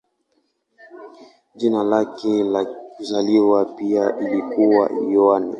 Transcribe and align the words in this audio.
Jina 1.55 1.83
lake 1.83 2.43
la 2.43 2.65
kuzaliwa 2.65 3.65
pia 3.65 4.11
lilikuwa 4.19 4.89
Yohane. 5.13 5.49